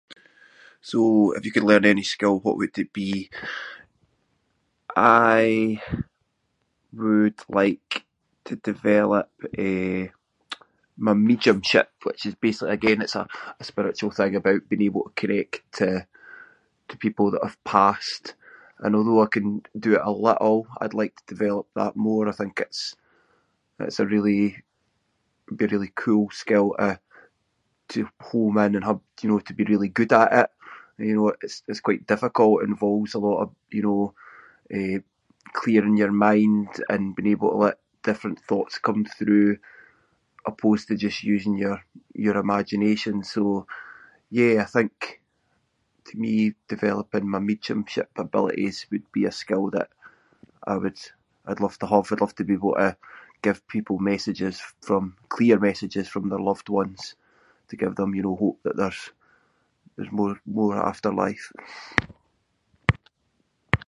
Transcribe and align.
So, 0.89 0.99
if 1.37 1.41
you 1.45 1.51
could 1.55 1.63
learn 1.69 1.85
any 1.85 2.03
skill 2.13 2.35
what 2.43 2.57
would 2.57 2.75
it 2.83 2.91
be? 3.01 3.15
I 4.95 5.81
would 7.03 7.39
like 7.59 7.93
to 8.47 8.53
develop, 8.69 9.27
eh, 9.67 10.03
my 11.07 11.13
mediumship 11.27 11.89
which 12.07 12.21
is 12.29 12.33
basically- 12.45 12.71
again, 12.77 12.99
it's 13.05 13.15
a- 13.21 13.27
a 13.59 13.63
spiritual 13.71 14.11
thing 14.17 14.33
about 14.41 14.67
being 14.69 14.81
able 14.87 15.03
to 15.07 15.15
connect 15.21 15.57
to- 15.79 16.05
to 16.89 16.93
people 17.05 17.27
that’ve 17.31 17.63
passed, 17.75 18.25
and 18.83 18.91
although 18.97 19.21
I 19.21 19.27
can 19.35 19.47
do 19.85 19.91
it 19.97 20.01
a 20.03 20.11
little 20.27 20.59
I’d 20.83 20.93
like 21.01 21.15
to 21.17 21.31
develop 21.33 21.67
that 21.79 21.95
more. 22.07 22.23
I 22.27 22.33
think 22.39 22.53
it’s- 22.65 22.93
it’s 23.85 23.99
a 23.99 24.05
really- 24.13 24.55
be 25.57 25.65
a 25.65 25.67
really 25.73 25.91
cool 26.03 26.25
skill 26.43 26.67
to- 26.79 26.99
to 27.91 27.99
home 28.31 28.55
in 28.77 28.81
ha- 28.87 28.99
you 29.21 29.29
know 29.29 29.39
to 29.47 29.53
be 29.59 29.65
really 29.71 29.89
good 29.99 30.11
at 30.23 30.31
it. 30.41 30.49
You 31.07 31.15
know, 31.17 31.29
it's- 31.43 31.63
it's 31.69 31.85
quite 31.87 32.07
difficult. 32.13 32.55
It 32.61 32.69
involves 32.71 33.13
a 33.15 33.19
lot 33.27 33.39
of, 33.43 33.49
you 33.75 33.81
know, 33.87 34.01
eh, 34.77 34.99
clearing 35.59 35.97
your 36.01 36.13
mind 36.27 36.69
and 36.91 37.15
being 37.15 37.31
able 37.35 37.51
to 37.53 37.57
let 37.65 37.77
different 38.09 38.39
thoughts 38.49 38.79
come 38.87 39.01
through 39.15 39.49
opposed 40.51 40.85
to 40.87 40.95
just 41.05 41.21
using 41.35 41.55
your- 41.63 41.83
your 42.25 42.37
imagination, 42.45 43.15
so, 43.33 43.41
yeah, 44.37 44.55
I 44.61 44.65
think 44.75 44.95
to 46.07 46.13
me 46.23 46.33
developing 46.73 47.25
my 47.33 47.39
mediumship 47.49 48.09
abilities 48.25 48.77
would 48.89 49.07
be 49.17 49.23
a 49.25 49.31
skill 49.41 49.65
that 49.75 49.89
I 50.63 50.73
would- 50.81 51.09
I’d 51.49 51.59
love 51.63 51.77
to 51.79 51.87
have, 51.93 52.07
I’d 52.11 52.21
love 52.23 52.35
to 52.37 52.43
be 52.47 52.53
able 52.59 52.75
to 52.83 52.89
give 53.45 53.67
people 53.75 53.97
messages 54.11 54.55
from- 54.85 55.15
clear 55.35 55.57
messages 55.69 56.07
from 56.09 56.25
their 56.29 56.39
loved 56.49 56.69
ones 56.81 57.01
to 57.69 57.73
give 57.81 57.93
them, 57.97 58.11
you 58.17 58.23
know, 58.25 58.35
hope 58.43 58.59
that 58.65 58.77
there's- 58.79 59.11
there's 59.95 60.11
more- 60.19 60.41
more 60.59 60.75
after 60.91 61.09
life. 61.25 61.45